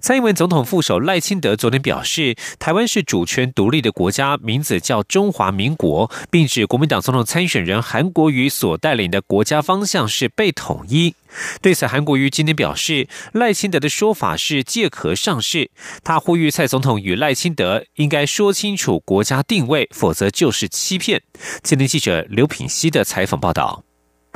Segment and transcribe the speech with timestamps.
[0.00, 11.14] 蔡英文总统副手赖清德昨天表示，台湾是主权独立的国家，名字叫中华民国，并指国民党总统参选人韩国瑜所带领的国家方向是被统一。
[11.60, 15.70] 对此，韩国瑜今天表示，赖清德的说法是借壳上市。
[16.02, 21.22] 他呼吁蔡总统与赖清德应该说清楚国家定位，否则就是欺骗。
[21.62, 23.87] 今天记者刘品熙的采访报道。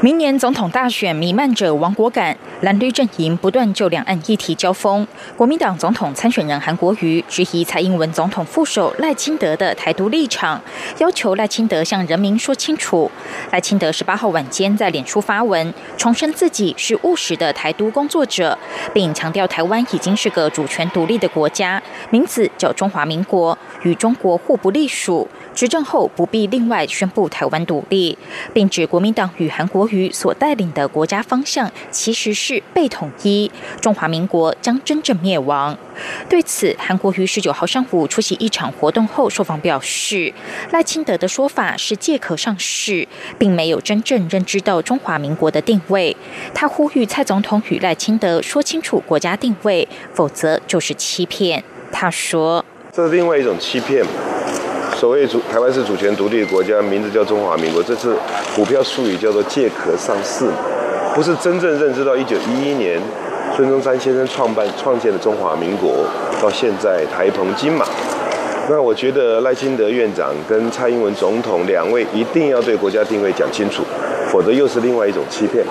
[0.02, 5.06] 明年总统大选弥漫着亡国感，蓝绿阵营不断就两岸议题交锋。
[5.36, 10.60] 国民党总统参选人韩国瑜质疑蔡英文总统副手赖清德的台独立场，
[10.98, 13.08] 要求赖清德向人民说清楚。
[13.52, 18.58] 赖清德十八号晚间在脸书发文，重申自己是务实的台独工作者，
[18.92, 25.28] 并强调台湾已经是个主权独立的国家，名字叫中华民国，与中国互不隶属。
[25.54, 28.16] 执政后不必另外宣布台湾独立，
[28.52, 35.76] 并指国民党与韩国瑜所带领的国家方向其实是被统一，中华民国将真正灭亡。
[36.28, 40.32] 对此，韩国瑜十九号上午出席一场活动后受访表示，
[40.70, 43.06] 赖清德的说法是借壳上市，
[43.38, 46.16] 并没有真正认知到中华民国的定位。
[46.54, 51.62] 他呼吁蔡总统与赖清德说清楚国家定位，否则就是欺骗。
[51.92, 54.02] 他说：“这是另外一种欺骗。”
[55.02, 58.14] 所谓主台湾是主权独立的国家，名字叫中华民国，这次
[58.54, 60.46] 股票术语叫做借壳上市，
[61.12, 63.00] 不是真正认知到一九一一年
[63.56, 66.06] 孙中山先生创办创建的中华民国，
[66.40, 67.84] 到现在台澎金马。
[68.70, 73.82] 那我觉得赖清德院长跟蔡英文总统两位一定要对国家定位讲清楚，
[74.30, 75.64] 否则又是另外一种欺骗。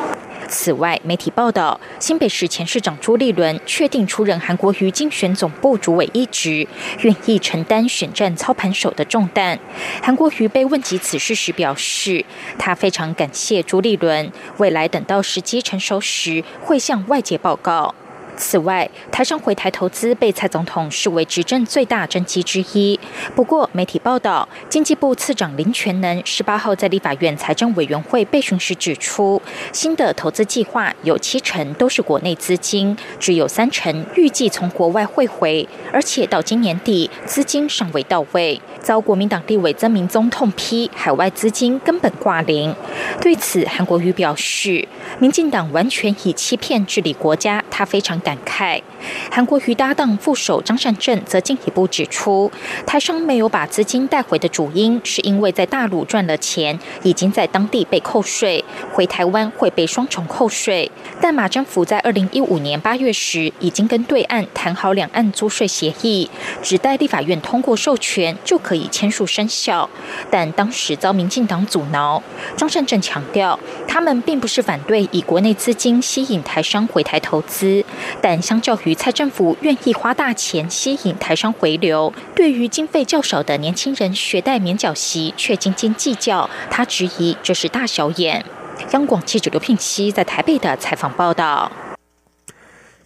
[0.52, 6.68] 此外，媒体报道，新北市前市长朱立伦确定出任韩国瑜竞选总部主委一职，
[7.04, 9.58] 愿意承担选战操盘手的重担。
[10.04, 12.26] 韩国瑜被问及此事时表示，
[12.60, 17.96] 他非常感谢朱立伦，未来等到时机成熟时，会向外界报告。
[18.42, 23.00] 此外，台商回台投资被蔡总统视为执政最大政绩之一。
[23.36, 29.40] 不过，媒体报道，经济部次长林全能十八号在立法院财政委员会备询时指出，
[29.72, 42.76] 新的投资计划有七成都是国内资金，只有三成预计从国外汇回，而且到今年底资金尚未到位，遭国民党立委曾明宗痛批海外资金根本挂零。
[43.22, 44.88] 对此，韩国瑜表示，
[45.20, 48.31] 民进党完全以欺骗治理国家，他非常感。
[48.32, 48.82] 感慨，
[49.30, 52.50] 韩国瑜搭档副手张善政则进一步指出，
[52.86, 60.90] 台商没有把资金带回的主因，是因为在大陆赚了钱，已经在当地被扣税，回台湾会被双重扣税。
[61.20, 66.30] 但马政府在二零一五年八月时，已经跟对岸谈好两岸租税协议，
[66.62, 69.90] 只待立法院通过授权就可以签署生效，
[70.30, 72.24] 但当时遭民进党阻挠。
[72.56, 77.84] 张善政强调，他们并不是反对以国内资金吸引台商回台投资。
[78.22, 88.46] 但相较于蔡政府愿意花大钱吸引台商回流，对于经费较少的年轻人学贷免缴息却斤斤计较，他质疑这是大小眼。
[88.92, 91.72] 央广记者刘聘熙在台北的采访报道。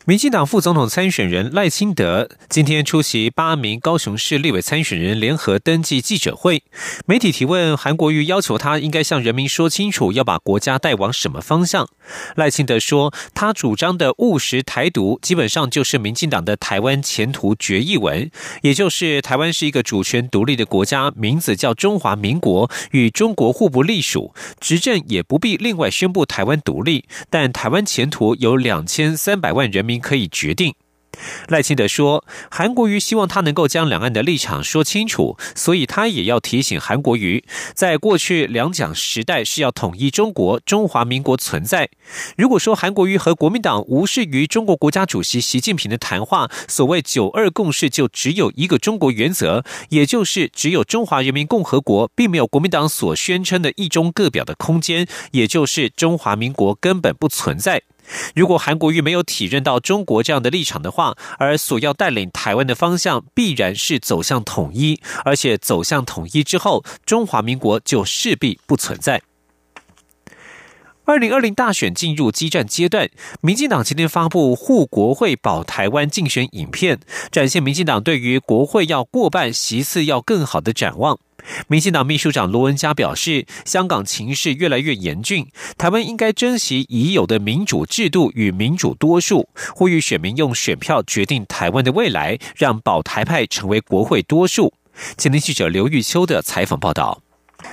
[0.07, 6.61] 民进党副总统参选人赖清德今天出席八名高雄市立委参选人联合登记记者会，
[7.07, 11.89] 媒体提问韩国瑜要求他应该向人民说清楚要把国家带往什么方向。
[12.35, 18.29] 赖清德说，他主张的务实台独基本上就是民进党的台湾前途决议文，
[18.61, 29.94] 也就是台湾是一个主权独立的国家，名字叫中华民国，与中国互不隶属，执政也不必另外宣布台湾独立，但台湾前途有两千三百万人民。
[29.99, 30.73] 可以决定。
[31.47, 37.41] 赖清德说，韩国瑜希望他能够将两岸的立场说清楚，所以他也要提醒韩国瑜，
[37.73, 41.87] 在过去两蒋时代是要统一中国中华民国存在。
[42.35, 57.83] 如果说韩国瑜和国民党无视于中国国家主席习近平的谈话，所谓九二共识就只有一个中国原则，也就是只有中华人民共和国，并没有国民党所宣称的一中各表的空间，也就是中华民国根本不存在。
[58.35, 69.21] 如果韩国瑜没有体认到中国这样的立场的话，而所要带领台湾的方向必然是走向统一，而且走向统一之后，中华民国就势必不存在。
[71.05, 73.07] 二零二零大选进入激战阶段，
[73.41, 76.99] 民进党今天发布护国会保台湾竞选影片，
[77.31, 81.19] 展现民进党对于国会要过半席次要更好的展望。
[81.67, 85.47] 民进党秘书长罗文嘉表示，香港情势越来越严峻，
[85.77, 94.73] 台湾应该珍惜已有的民主制度与民主多数，呼吁选民用选票决定台湾的未来，让保台派成为国会多数。
[95.17, 97.24] 前天记者刘玉秋的采访报道。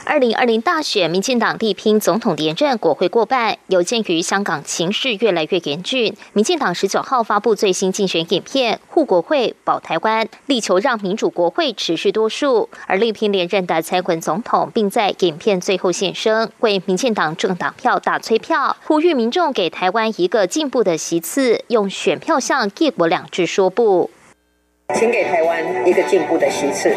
[0.05, 3.57] 二零二零大选，民进党力拼总统连任，国会过半。
[3.69, 12.69] 有鉴于香港情势越来越严峻，民进党十九号发布最新竞选影片，护国会、保台湾，力求让民主国会持续多数。
[12.87, 24.11] 而力拼连任的蔡文总统，并在影片最后现身，为民进党政党票打催票，呼吁民众给台湾一个进步的席次，用选票向“一国两制”说不。
[24.95, 26.95] 请给台湾一个进步的席次，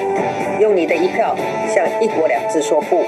[0.59, 1.35] 用你的一票
[1.73, 3.05] 向“一国两制”说不，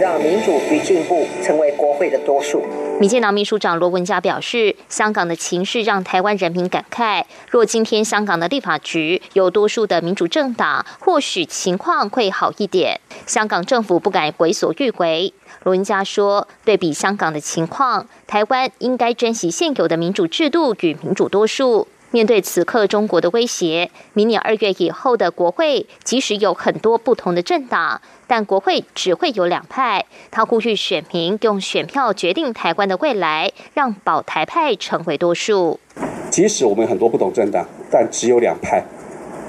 [0.00, 2.62] 让民主与进步成为国会的多数。
[3.00, 13.00] 民进党秘书长罗文嘉表示，香港的情势让台湾人民感慨，若今天香港的立法局有多数的民主政党，或许情况会好一点。
[13.26, 15.32] 香港政府不敢为所欲为。
[15.62, 21.88] 罗文嘉说，对比香港的情况，台湾应该珍惜现有的民主制度与民主多数。
[22.12, 30.06] 面对此刻中国的威胁，明年二月以后的国会，即使有很多不同的政党，但国会只会有两派。
[30.30, 35.78] 他呼吁选民用选票决定台湾的未来，让保台派成为多数。
[36.30, 38.84] 即使我们很多不同政党，但只有两派，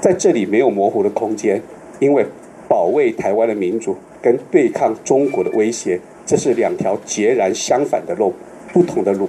[0.00, 1.60] 在这里没有模糊的空间，
[1.98, 2.24] 因为
[2.68, 8.32] 保卫台湾的民主跟对抗中国的威胁，这是两条截然相反的路，
[8.72, 9.28] 不同的路。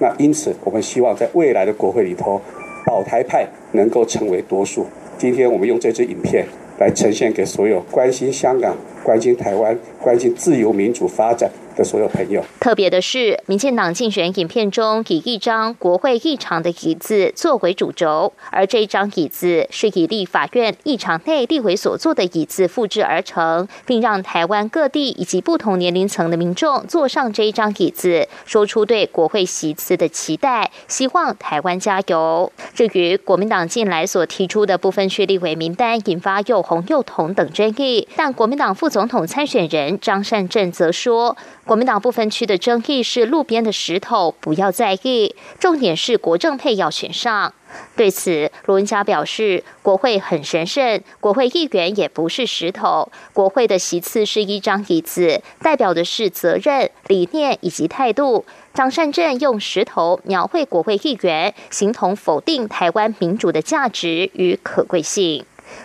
[0.00, 2.40] 那因此，我们希望在未来的国会里头。
[2.86, 4.86] 保台派能够成为多数。
[5.18, 6.46] 今天我们用这支影片
[6.78, 8.74] 来呈现给所有关心香港、
[9.04, 11.50] 关心台湾、关心自由民主发展。
[11.78, 32.52] 的所有朋友，特别的是，民进党竞选影片中以一张国会议场的椅子作为主轴，而这一张椅子是以立法院议场内立委所坐的椅子复制而成，并让台湾各地以及不同年龄层的民众坐上这一张椅子，说出对国会席次的期待，希望台湾加油。
[32.74, 41.36] 至于国民党近来所提出的部分区立委名单，引发又红又统等争议，但国民党副总统参选人张善政则说。
[41.68, 45.36] 国民党部分区的争议是路边的石头，不要在意。
[45.60, 47.52] 重点是国政配要选上。
[47.94, 53.12] 对此，罗文嘉表示，国会很神圣，国会议员也不是石头。
[53.34, 58.46] 国会的席次是一张椅子，代表的是责任、理念以及态度。
[58.72, 65.44] 张善政用石头描绘国会议员，形同否定台湾民主的价值与可贵性。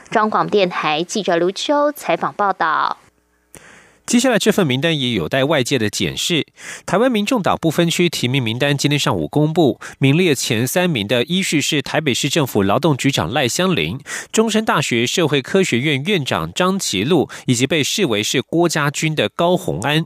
[0.09, 3.00] 中广电台记者卢秋采访报道。
[4.05, 6.45] 接下来这份名单也有待外界的检视。
[6.85, 13.97] 台湾民众党不分区提名名单今天上午公布，名列前三名的依序是台北市政府劳动局长赖香林、
[14.31, 20.06] 中山大学社会科学院院长张其禄，以及被视为是郭家军的高鸿安。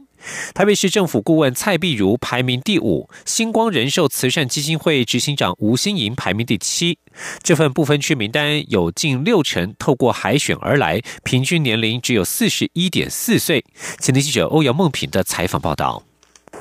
[0.53, 6.99] 台北市政府顾问蔡碧如排名第五，星光人寿慈善基金会执行长吴新莹排名第七。
[7.41, 13.63] 这份不分区名单有近六成透过海选而来，平均年龄只有四十一点四岁。
[13.99, 16.03] 前天记者欧阳梦平的采访报道。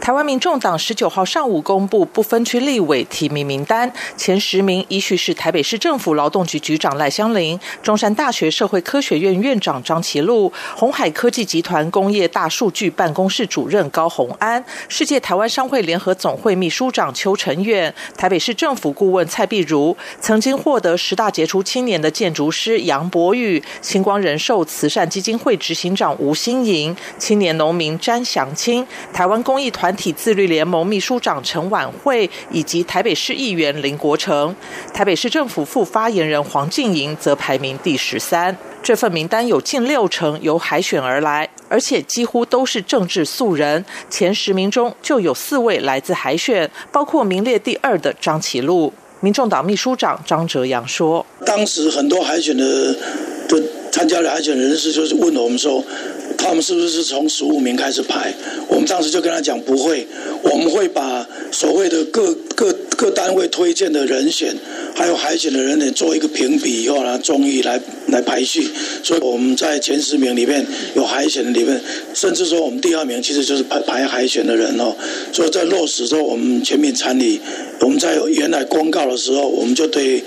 [0.01, 29.86] 台湾民众党十九号上午公布不分区立委提名名单，前十名依序是台北市政府劳动局局长赖香林、中山大学社会科学院院长张其禄、红海科技集团工业大数据办公室主任高宏安、世界台湾商会联合总会秘书长邱成远、台北市政府顾问蔡碧如、曾经获得十大杰出青年的建筑师杨博宇、星光人寿慈善基金会执行长吴新莹、青年农民詹祥清、台湾公益团。
[29.87, 34.53] 团体自律联盟秘书长陈婉慧以及台北市议员林国成，
[34.93, 38.57] 台北市政府副发言人黄静莹则排名第十三。
[38.83, 43.85] 这份名单有近六成由海选而来，而且几乎都是政治素人。
[44.11, 48.93] 前十名中就有四位来自海选，包括名列第二的张启禄。
[49.21, 52.93] 民众党秘书长张哲阳说：“当时很多海选的
[53.47, 53.63] 的
[53.93, 55.81] 参加的海选人士就是问我们说。”
[56.39, 58.33] 他们是不是从十五名开始排？
[58.69, 60.07] 我们当时就跟他讲不会，
[60.43, 64.55] 我们会把所谓的各各各单位推荐的人选，
[64.95, 68.69] 还有海选的人呢做一个评比以后呢，综艺来来排序。
[69.03, 70.65] 所以我们在前十名里面
[70.95, 71.81] 有海选的里面，
[72.15, 74.95] 甚至说我们第二名其实就是排排海选的人哦。
[75.33, 77.41] 所以在落实之后，我们全面参与。
[77.81, 80.23] 我们在原来公告的时候，我们就对。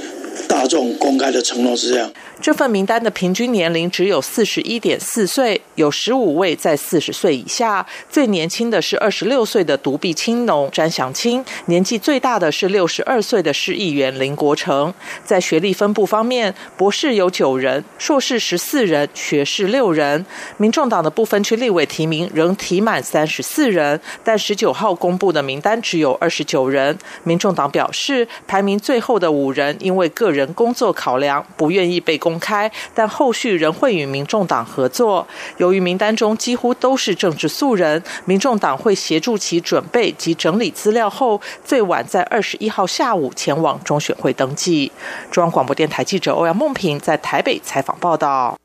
[0.48, 2.12] 大众公开的承诺是这样。
[2.42, 14.94] 这份名单的平均年龄只有四十一点四岁，有十五位在四十岁以下，最年轻的是二十六岁的独臂青农詹祥清，年纪最大的是六十二岁的市议员林国成。
[15.26, 20.26] 在学历分布方面，博士有九人，硕士十四人，学士六人。
[20.56, 26.98] 民众党的不分区立委提名仍提满三十四人，但十九号公布的名单只有二十九人。
[27.24, 35.28] 民众党表示，排名最后的五人因为个人工作考量，不愿意被公公开，但后续仍会与民众党合作。
[35.58, 44.92] 由于名单中几乎都是政治素人，民众党会协助其准备及整理资料后，最晚在二十一号下午前往中选会登记。
[45.32, 48.56] 中央广播电台记者欧阳梦平在台北采访报道。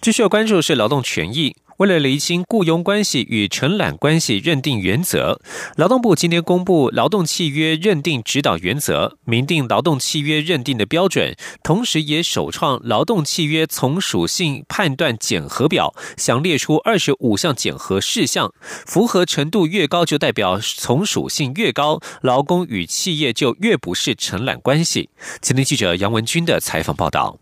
[0.00, 1.54] 继续要关注的是劳动权益。
[1.82, 5.40] 为了厘清雇佣关系与承揽关系认定原则，
[5.74, 11.34] 劳动部今天公布劳动契约认定指导原则，明定劳动契约认定的标准，
[11.64, 18.54] 同时也首创劳动契约从属性判断检核表，详列出二十五项检核事项，
[18.86, 25.10] 符合程度越高，就代表从属性越高，劳工与企业就越不是承揽关系。
[25.40, 27.41] 今天记者杨文军的采访报道。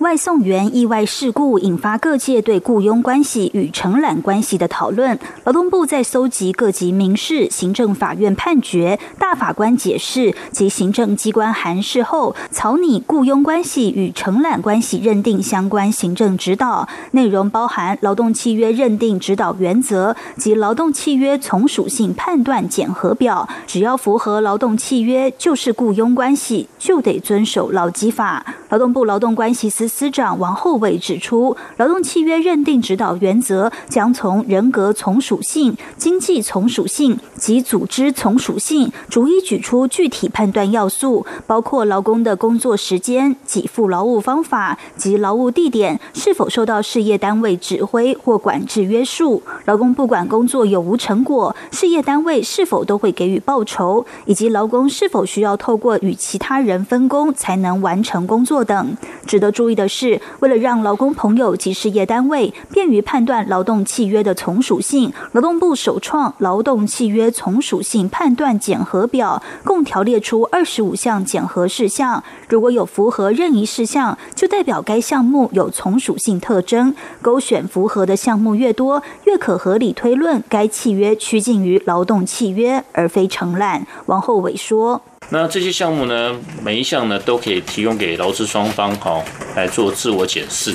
[0.00, 5.18] 外送员意外事故引发各界对雇佣关系与承揽关系的讨论。
[5.44, 23.48] 劳动部在搜集各级民事、行政法院判决、大法官解释及行政机关函释后，草拟雇佣关系与承揽关系认定相关行政指导，内容包含劳动契约认定指导原则及劳动契约从属性判断检核表。
[23.66, 28.44] 只要符合劳动契约就是雇佣关系，就得遵守劳基法。
[28.68, 29.85] 劳动部劳动关系司。
[29.86, 58.96] 司长王厚伟指出，劳动契约认定指导原则将从人格从属性、经济从属性及组织从属性，逐一举出具体判断要素，包括劳工的工作时间、给付劳务方法及劳务地点是否受到事业单位指挥或管制约束，劳工不管工作有无成果，事业单位是否都会给予报酬，以及劳工是否需要透过与其他人分工才能完成工作等。
[59.24, 59.75] 值得注意。
[59.76, 72.24] 的是，为了让劳工朋友及事业单位便于判断劳动契约的从属性，劳动部首创劳动契约从属性判断检核表，共条列出二十五项检核事项。
[72.48, 76.94] 如果有符合任意事项，就代表该项目有从属性特征。
[77.20, 83.86] 勾选符合的项目越多，越可合理推论该契约趋近于劳动契约，而非承揽。
[84.06, 85.02] 王厚伟说。
[85.30, 89.22] 那这些项目呢，每一项呢都可以提供给劳资双方哈
[89.56, 90.74] 来做自我检视。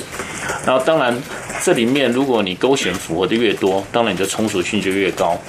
[0.66, 1.16] 然后当然
[1.62, 5.40] 这里面如果你勾选符合的越多，当然你的从属性就越高。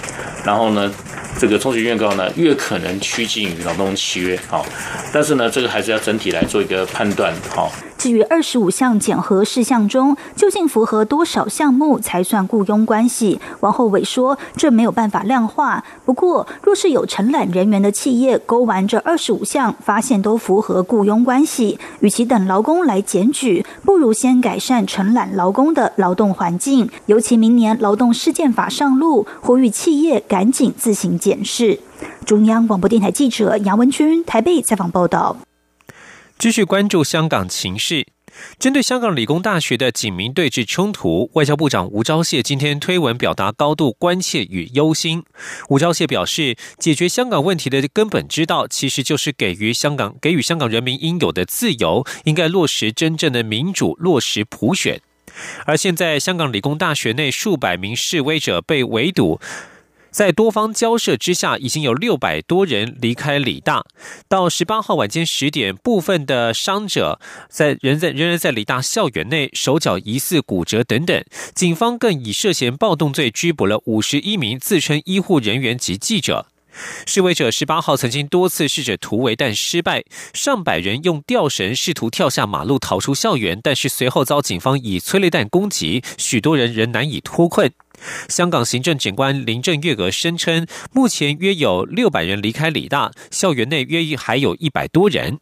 [0.45, 0.91] 然后呢，
[1.37, 4.63] 这个从属性越高呢，越可能趋近于劳动契约哈。
[5.11, 7.69] 但是呢，这个还是要整体来做一个判断哈。
[7.97, 13.39] 至于二十五项检核事项中，究竟符合多少项目才算雇佣关系？
[13.61, 15.83] 王厚伟说，这没有办法量化。
[16.03, 26.89] 不过，若是有承揽人员的企业勾完这二十五项，发现都符合雇佣关系，与其等劳工来检举，不如先改善承揽劳工的劳动环境。
[27.05, 31.79] 尤其明年劳动事件法上路，呼吁企业赶紧自行检视。
[32.25, 35.37] 中央广播电台记者杨文君台北采访报道。
[36.43, 38.05] 继续关注香港情势。
[38.59, 45.23] 针对香港理工大学的警民对峙冲突，外交部长吴钊燮今天推文表达高度关切与忧心。
[45.69, 54.99] 吴钊燮表示，解决香港问题的根本之道，其实就是给予香港给予香港人民应有的自由，应该落实真正的民主，落实普选。
[55.65, 59.39] 而现在，香港理工大学内数百名示威者被围堵。
[60.13, 63.83] 在多方交涉之下，已经有六百多人离开理大。
[64.29, 71.25] 到十八号晚间十点，部分的伤者在仍在仍然在理大校园内，手脚疑似骨折等等。
[71.55, 76.45] 警方更以涉嫌暴动罪拘捕了五十一名自称医护人员及记者。
[77.05, 80.03] 示威者十八号曾经多次试着突围，但失败。
[80.33, 87.71] 上百人用吊绳试图跳下马路逃出校园，但是随后遭警方以催泪弹攻击，许多人仍难以脱困。
[88.27, 95.39] 香港行政警官林郑月娥声称，目前约有六百人离开理大，校园内约还有一百多人。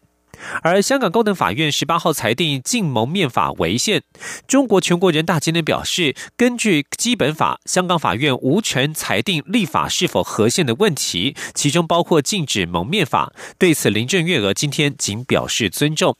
[0.62, 4.04] 而香港高等法院十八号裁定禁蒙面法违宪。
[4.48, 13.34] 中国全国人大今天表示，根据基本法，香港法院无权裁定立法是否合宪的问题，其中包括禁止蒙面法。
[13.58, 16.16] 对此，林郑月娥今天仅表示尊重。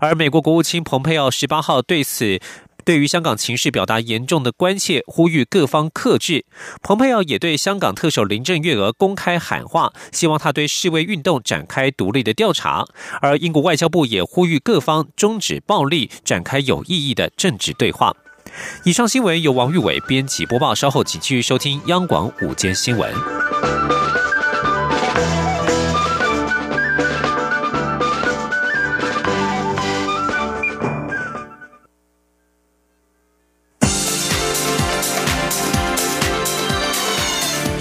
[0.00, 2.40] 而美国国务卿蓬佩奥十八号对此。
[2.84, 6.44] 对于香港情势表达严重的关切，呼吁各方克制。
[6.82, 12.84] 蓬佩奥也对香港特首林郑月娥公开喊话，希望他对示威运动展开独立的调查。
[13.20, 18.14] 而英国外交部也呼吁各方终止暴力，展开有意义的政治对话。
[18.84, 23.53] 以上新闻由王玉伟编辑播报，稍后请继续收听央广午间新闻。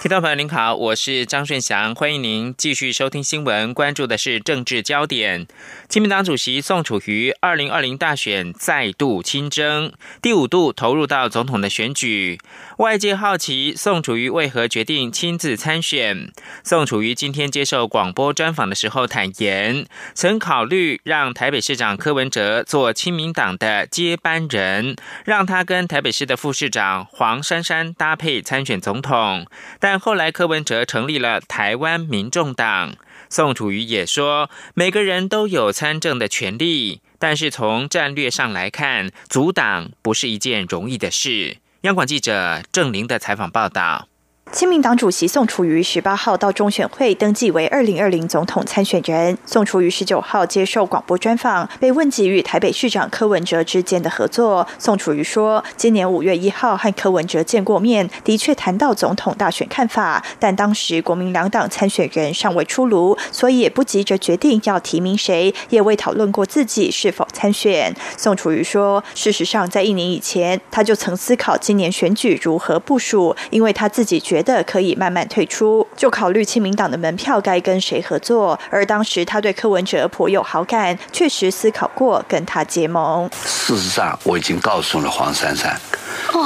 [0.00, 5.48] 听众朋友您好，我是张顺祥，欢迎您继续收听新闻，关注的是政治焦点。
[5.88, 12.38] 亲民党主席宋楚瑜，二零二零大选再度亲征，第五度投入到总统的选举。
[12.76, 16.30] 外界好奇宋楚瑜为何决定亲自参选。
[16.62, 29.44] 宋楚瑜今天接受广播专访的时候坦言，曾考虑让台北市长柯文哲做亲民党的接班人，让他跟台北市的副市长黄珊珊搭配参选总统。
[29.80, 32.94] 但但后来柯文哲成立了台湾民众党。
[33.30, 41.56] 宋楚瑜也说，每个人都有参政的权利，但是从战略上来看，阻挡不是一件容易的事。
[41.80, 44.08] 央广记者郑玲的采访报道。
[44.50, 49.36] 亲民党主席宋楚瑜十八号到中选会登记为二零二零总统参选人。
[49.44, 54.66] 宋楚瑜十九号接受广播专访，被问及与台北市长柯文哲之间的合作。
[54.78, 67.94] 宋楚瑜说，今年五月一号和柯文哲见过面，的确谈到总统大选看法，但当时国民两党参选人尚未出炉，所以也不急着决定要提名谁，也未讨论过自己是否参选。
[68.16, 74.37] 宋楚瑜说，事实上在一年以前，他就曾思考今年选举如何部署，因为他自己觉。
[74.38, 78.56] 觉得可以慢慢退出，就考虑亲民党的门票该跟谁合作。
[78.70, 83.28] 而当时他对柯文哲颇有好感，确实思考过跟他结盟。
[83.44, 85.76] 事实上，我已经告诉了黄珊珊，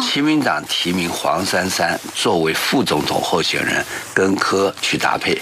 [0.03, 3.85] 亲民党提名黄珊珊作为副总统候选人，
[4.15, 5.39] 跟柯去搭配。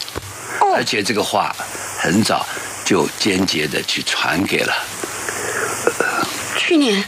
[0.74, 1.54] 而且这个话
[2.00, 2.44] 很早
[2.84, 4.74] 就间接的去传给了。
[6.56, 7.04] 去年。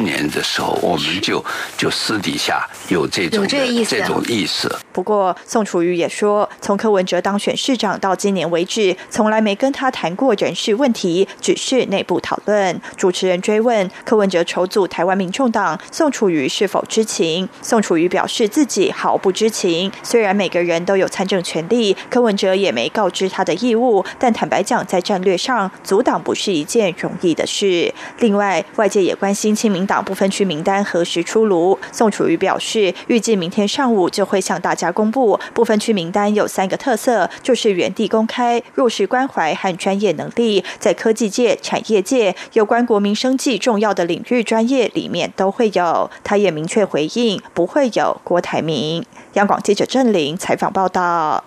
[0.00, 1.44] 去年的时候，我们就
[1.76, 4.74] 就私底下有这种这种意思。
[4.92, 12.80] 不过，宋楚瑜也说，从柯文哲当选市长到今年为止，从来没跟他谈过人事问题，只是内部讨论。
[12.96, 17.46] 主持人追问柯文哲筹组台湾民众党，宋楚瑜是否知情？
[17.60, 19.92] 宋楚瑜表示自己毫不知情。
[20.02, 27.92] 虽然每个人都有参政权利，柯文哲也没告知他的义务，但坦白讲，在战略上阻挡不是一件容易的事。
[28.20, 29.86] 另外，外界也关心亲民。
[29.90, 31.76] 党部分区名单何时出炉？
[31.90, 35.36] 宋楚瑜表示，预计明天上午就会向大家公布。
[35.52, 46.08] 部分区名单有三个特色，就是原地公开、弱势关怀和专业能力，在科技界、产业界有关国民生计重要的领域专业里面都会有。
[46.22, 49.04] 他也明确回应，不会有郭台铭。
[49.32, 51.42] 央广记者郑玲采访报道。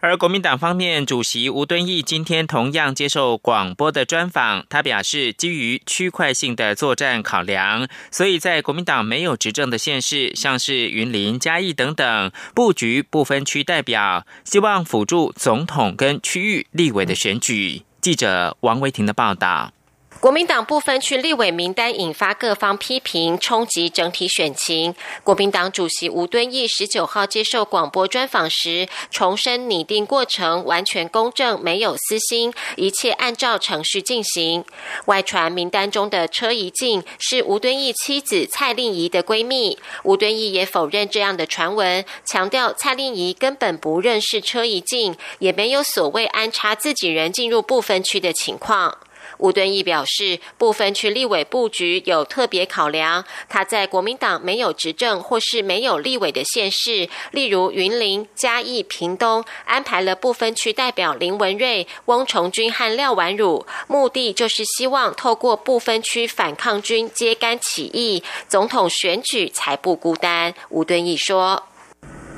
[0.00, 17.82] 而国民党方面，主席吴敦义今天同样接受广播的专访，他表示，基于区块性的作战考量，所以在国民党没有执政的县市，像是云林、嘉义等等，布局不分区代表，希望辅助总统跟区域立委的选举。
[18.00, 19.72] 记者王维婷的报道。
[20.20, 24.92] 国民党部分区立委名单引发各方批评，冲击整体选情。
[25.22, 34.64] 国民党主席吴敦义十九号接受广播专访时，重申拟定过程完全公正，没有私心，一切按照程序进行。
[35.04, 48.98] 外传名单中的车怡静是吴敦义妻子蔡令仪的闺蜜，吴敦义也否认这样的传闻，强调蔡令仪根本不认识车怡静，也没有所谓安插自己人进入不分区的情况。
[49.38, 53.24] 吴敦义表示，部分区立委布局有特别考量。
[53.48, 70.52] 他在国民党没有执政或是没有立委的县市，例如云林、嘉义、屏东，安排了部分区代表林文瑞、翁崇军和廖婉汝，目的就是希望透过部分区反抗军揭竿起义，总统选举才不孤单。
[70.70, 71.62] 吴敦义说：“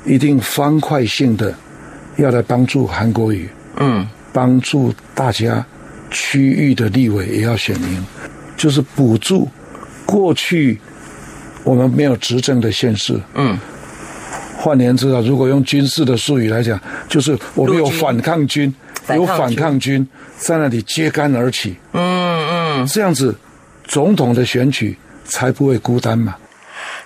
[0.05, 1.55] 一定方块性的
[2.17, 5.65] 要来帮助韩国瑜，嗯，帮助大家。”
[6.11, 8.05] 区域的立委也要选民，
[8.55, 9.47] 就是补助
[10.05, 10.79] 过去
[11.63, 13.19] 我们没有执政的县市。
[13.33, 13.57] 嗯，
[14.57, 18.73] 换言之啊，如果用军事的术语来讲，就是我们有反抗军，
[19.09, 20.05] 有反抗军
[20.37, 21.75] 在那里揭竿而起。
[21.93, 23.35] 嗯嗯，这样子
[23.85, 26.35] 总统的选举才不会孤单嘛。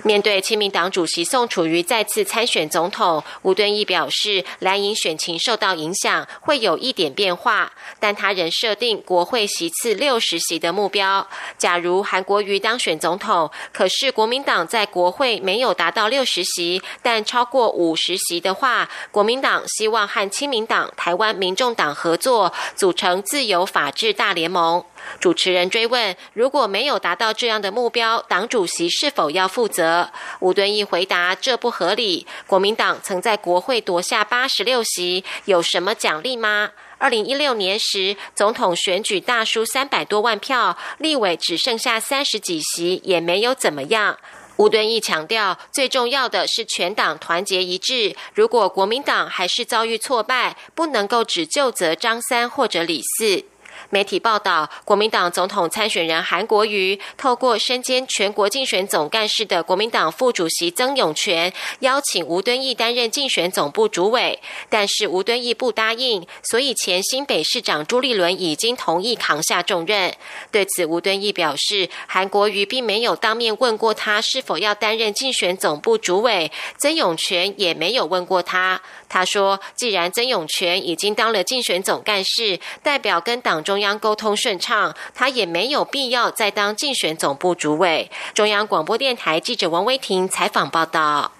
[0.05, 11.27] 面对亲民党主席宋楚瑜再次参选总统，吴敦义表示，蓝营选情受到影响，会有一点变化，但他仍设定国会席次六十席的目标。
[11.57, 24.85] 假如韩国瑜当选总统，可是国民党在国会没有达到六十席，但超过五十席的话，国民党希望和亲民党、台湾民众党合作，组成自由法治大联盟。
[25.19, 30.09] 主持人追问：如果没有达到这样的目标，党主席是否要负责？
[30.39, 32.25] 吴敦义回答：这不合理。
[32.47, 36.71] 国民党曾在国会夺下八十六席，有什么奖励吗？
[36.97, 44.17] 二零一六年时，总统选举大输三百多万票，立委只剩下三十几席，也没有怎么样。
[44.57, 48.15] 吴敦义强调，最重要的是全党团结一致。
[48.33, 53.43] 如果国民党还是遭遇挫败，不能够只就责张三或者李四。
[53.89, 70.13] 媒体报道，国民党总统参选人韩国瑜透过身兼全国竞选总干事的国民党副主席曾永权，邀请吴敦义担任竞选总部主委，但是吴敦义不答应，所以前新北市长朱立伦已经同意扛下重任。
[70.51, 78.81] 对此，吴敦义表示，韩国瑜并没有当面问过他是否要担任竞选总部主委，曾永权也没有问过他。
[79.07, 91.31] 他说：“既然曾永权已经当了竞选总干事，代表跟党中央沟通顺畅，他也没有必要再当竞选总部主委。”中央广播电台记者王威婷采访报道。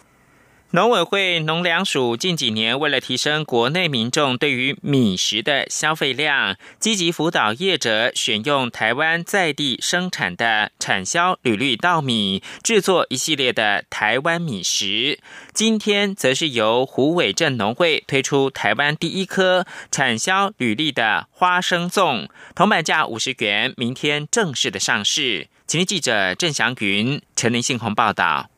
[0.72, 15.20] 农委会农粮署近几年为了提升国内民众对于米食的消费量，积极辅导业者选用台湾在地生产的产销履历稻米，制作一系列的台湾米食。
[15.54, 25.48] 今天则是由虎尾镇农会推出台湾第一颗产销履历的花生粽，铜板价五十元，明天正式的上市。
[25.66, 28.50] 请记者郑祥云、陈林信宏报道。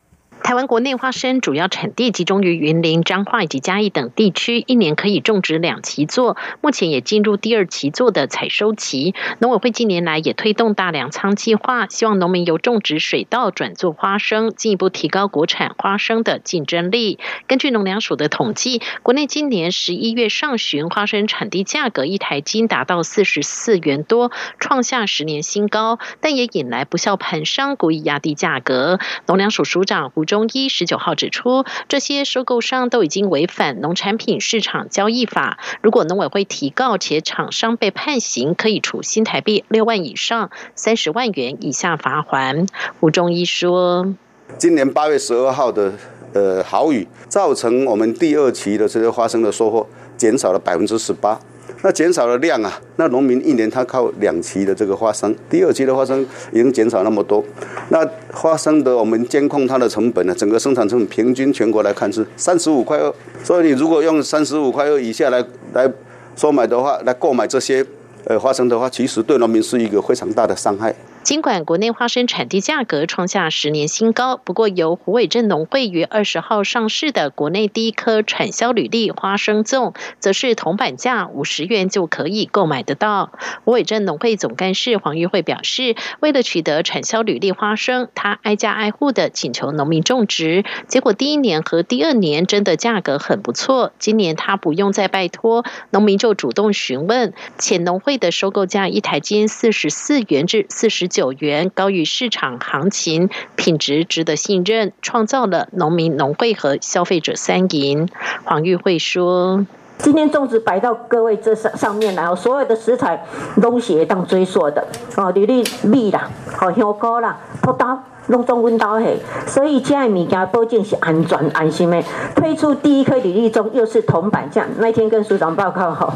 [0.48, 6.38] 台湾国内花生主要产地集中于云林、彰化以及嘉义等地区，一年可以种植两期作。
[6.62, 9.14] 目前也进入第二期作的采收期。
[9.40, 17.18] 农委会近年来也推动大粮仓计划，希望农民由种植水稻转做花生，进一步提高国产花生的竞争力。
[17.46, 28.98] 根据农粮署的统计，国内今年十一月上旬花生产地价格一台斤达到四十四元多，创下十年新高，但也引来不肖盘商故意压低价格。
[29.26, 30.37] 农粮署署长胡忠。
[30.38, 35.58] 中医十九号指出，这些收购商都已经违反农产品市场交易法。
[35.82, 42.66] 如果农委会提告且厂商被判刑，可以处新台币六万以上三十万元以下罚款。
[43.00, 44.14] 吴中医说，
[44.56, 45.94] 今年八月十二号的
[46.34, 51.40] 呃豪雨，造成我们第二期的这些花生的收获减少了百分之十八。
[51.82, 56.20] 那减少了量啊，那农民一年他靠两期的这个花生，第二期的花生
[56.52, 57.44] 已经减少那么多，
[57.90, 63.14] 那花生的我们监控它的成本呢，整个生产成本平均全国来看是三十五块二，
[63.44, 65.88] 所以你如果用三十五块二以下来来
[66.34, 67.86] 收买的话，来购买这些
[68.24, 70.94] 呃花生的话，其实对农民是一个非常大的伤害。
[71.22, 83.32] 尽管国内花生产地价格创下十年新高，不过由虎尾镇农会于二十号上市的国内第一颗产销履历花生粽，则是铜板价五十元就可以购买得到。
[83.64, 93.92] 虎尾镇农会总干事黄玉慧表示，为了取得产销履历花生，他挨家挨户的请求农民种植，结果第一年和第二年真的价格很不错。
[93.98, 101.32] 今年他不用再拜托农民，就主动询问，且农会的收购价一台斤四十四元至四十九。
[101.38, 108.08] 元高于市场行情，品质值得信任，创造了农民、农会和消费者三赢。
[108.44, 109.64] 黄玉慧说
[109.98, 113.24] ：“今天粽子摆到各位这上上面来哦，所有的食材
[113.62, 117.86] 都是当追溯的哦，履历米啦，好香菇啦，土豆。”
[118.28, 119.16] 拢中温刀嘿，
[119.46, 122.02] 所以这物件保证是安全安心的。
[122.36, 126.12] 推出第一颗履历中又是铜板价，那天跟署长报告吼，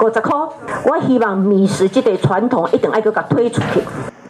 [0.00, 0.36] 五十块。
[0.84, 3.80] 我希望米食这个传统一定爱搁甲推出去。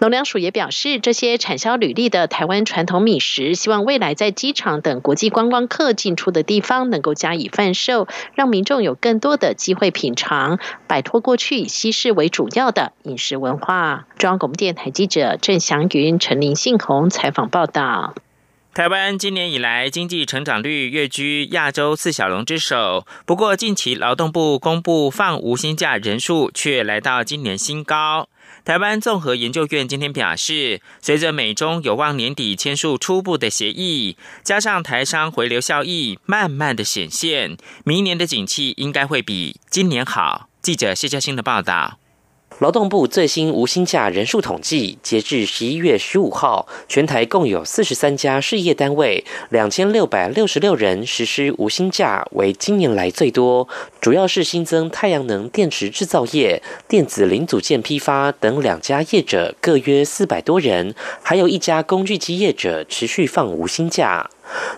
[0.05, 14.05] 农粮署也表示，这些产销履历的台湾传统米食，希望未来在机场等国际观光客进出的地方能够加以贩售，让民众有更多的机会品尝，摆脱过去以西式为主要的饮食文化。
[14.19, 18.15] 中央广播电台记者郑祥云、陈林信宏采访报道。
[18.75, 28.29] 台湾今年以来经济成长率跃居亚洲四小龙之首，不过近期劳动部公布放无薪假人数却来到今年新高。
[28.65, 40.49] 台湾综合研究院今天表示，随着美中有望年底签署初步的协议，加上台商回流效益慢慢的显现，明年的景气应该会比今年好。
[40.63, 41.99] 记者谢嘉欣的报道。
[42.61, 53.69] 劳动部最新无薪假人数统计，截至十一月十五号，全台共有四十三家事业单位，两千六百六十六人实施无薪假，为今年来最多。
[54.01, 64.31] 主要是新增太阳能电池制造业、电子零组件批发等两家业者，各约四百多人，还有一家工具机业者持续放无薪假。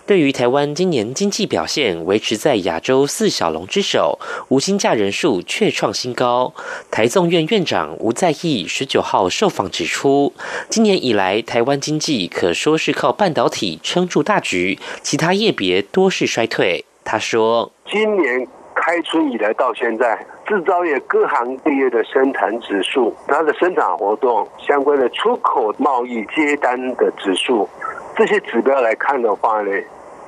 [0.05, 4.17] 对于台湾今年经济表现维持在亚洲四小龙之首，
[4.49, 6.53] 无薪假人数却创新高。
[6.89, 10.33] 台纵院院长吴在义十九号受访指出，
[10.69, 16.85] 今年以来台湾经济可说是靠半导体撑住大局，其他业别多是衰退。
[17.03, 27.67] 他说：“今年开春以来到现在，制造业各行各业的生产指数，它的生产活动相关的出口贸易接单的指数。”
[28.15, 29.71] 这些指标来看的话呢，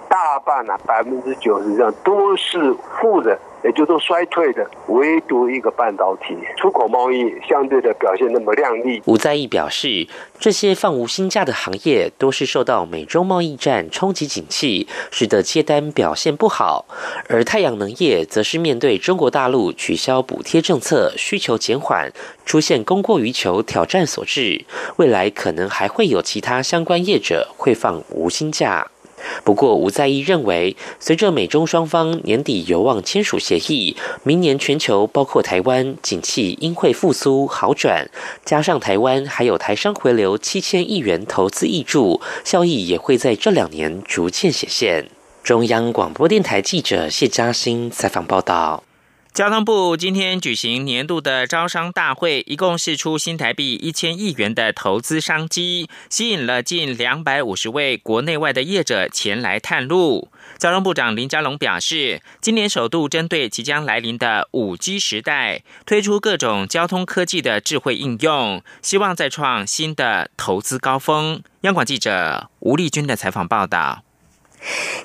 [0.10, 3.40] 大半啊，百分之九十以上都是负的。
[3.62, 9.04] 也就都衰退的，唯独一个半导体出口贸易相对的表现那么亮丽。
[9.06, 10.08] 吴在义表示，
[10.40, 16.86] 这些放无薪假的行业都是受到美中贸易战冲击景气，使得接单表现不好；
[17.28, 22.10] 而太阳能业则是面对中国大陆取消补贴政策，需求减缓，
[22.46, 24.64] 出现供过于求挑战所致。
[24.96, 28.88] 未来可能还会有其他相关业者会放无薪假。
[29.44, 38.10] 不过，吴在义认为，随着美中双方年底有望签署协议，明年全球包括台湾景气应会复苏好转，
[38.46, 45.10] 加上台湾还有台商回流七千亿元投资挹注，效益也会在这两年逐渐显现。
[45.44, 48.84] 中央广播电台记者谢嘉欣采访报道。
[49.32, 60.30] 交通部今天举行年度的招商大会，一共释出新台币一千亿元的投资商机，吸引了近两百五十位国内外的业者前来探路。
[60.58, 71.42] 交通部长林佳龙表示，今年首度针对即将来临的五 G 时代，推出各种交通科技的智慧应用，希望再创新的投资高峰。
[71.62, 74.04] 央广记者吴丽君的采访报道。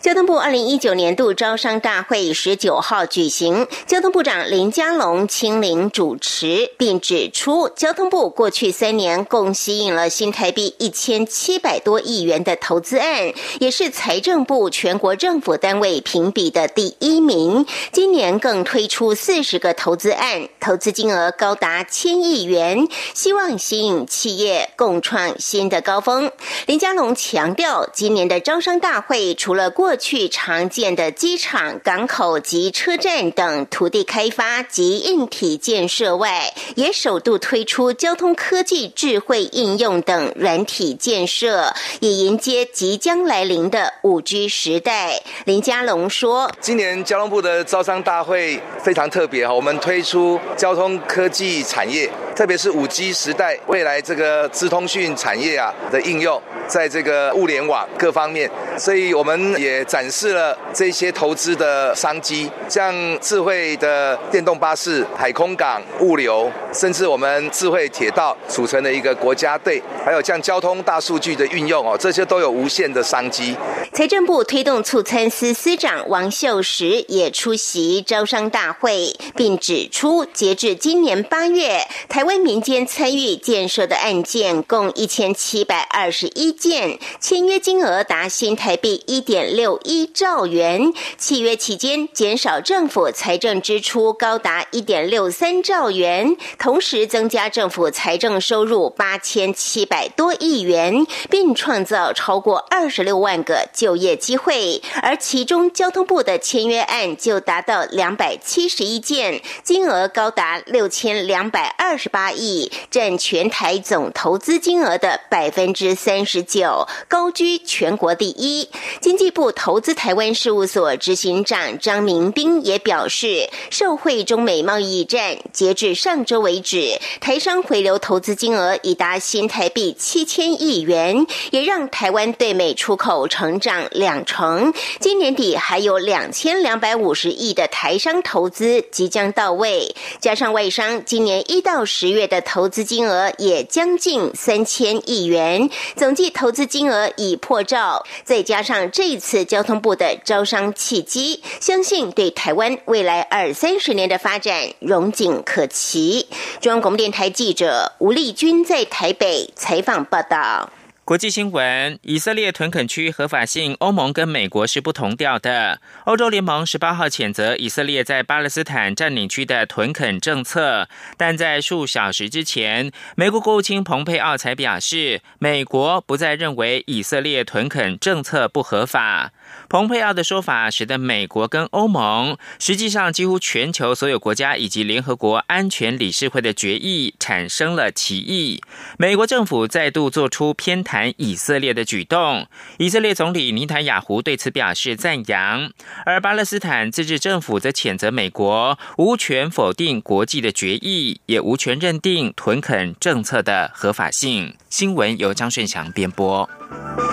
[0.01, 17.65] 交通部二零一九年度招商大会十九号举行，交通部长林佳龙亲临主持，并指出，交通部过去三年共吸引了新台币一千七百多亿元的投资案，也是财政部全国政府单位评比的第一名。
[17.93, 26.31] 今年更推出四十个投资案，投资金额高达千亿元，希望吸引企业共创新的高峰。
[26.67, 29.35] 林佳龙强调，今年的招商大会。
[29.45, 45.21] 除了过去常见的机场、港口及车站等土地开发及硬体建设外，也首度推出交通科技智慧应用等软体建设，以迎接即将来临的五 G 时代。
[45.45, 73.57] 林佳龙说：“今年交通部的招商大会非常特别哈，我们推出交通科技产业，特别是五 G 时代未来这个资通讯产业啊的应用，在这个物联网各方面，所以我们。”也展示了这些投资的商机，像智慧的电动巴士、海空港物流，甚至我们智慧铁道组成的一个国家队，还有像交通大数据的运用哦，这些都有无限的商机。
[73.93, 89.25] 财政部推动促餐司司长王秀实也出席招商大会，并指出，截至今年八月，台湾民间参与建设的案件共一千七百二十一件，签约金额达新台币一。
[89.25, 104.83] 点六一兆元，契约期间减少政府财政支出高达一点六三兆元，同时增加政府财政收入八千七百多亿元，并创造超过二十六万个就业机会。
[105.01, 118.69] 而其中交通部的签约案就达到两百七十一件，金额高达六千两百二十八亿，占全台总投资金额的百分之三十九，高居全国第一。
[119.01, 134.73] 经济部投资台湾事务所执行长张明斌也表示，受惠中美贸易战，截至上周为止，台商回流投资金额已达新台币七千亿元，也让台湾对美出口成长两成。
[135.01, 149.15] 今年底还有两千两百五十亿的台商投资即将到位，加上外商今年一到十月的投资金额也将近三千亿元，总计投资金额已破兆，再加上这。
[149.17, 156.27] 次交通部的招商契机，相信对台湾未来二三十年的发展容景可期。
[156.61, 160.69] 中央广播电台记者吴丽君在台北采访报道。
[161.05, 165.79] 国际新闻：以色列屯垦区合法性，欧盟跟美国是不同调的。
[166.07, 170.89] 欧洲联盟十八号谴责以色列在巴勒斯坦占领区的屯垦政策，
[171.19, 179.33] 但在数小时之前，美国国务卿蓬佩奥才表示，美国不再认为以色列屯垦政策不合法。
[179.75, 188.63] 蓬佩奥的说法使得美国跟欧盟，实际上几乎全球所有国家以及联合国安全理事会的决议产生了歧义。
[188.97, 192.47] 美国政府再度做出偏袒以色列的举动，
[192.79, 195.73] 以色列总理尼坦雅胡对此表示赞扬，
[196.07, 204.55] 而巴勒斯坦自治政府则谴责美国无权否定国际的决议，也无权认定屯垦政策的合法性。
[204.71, 206.49] 新闻由张顺祥编播。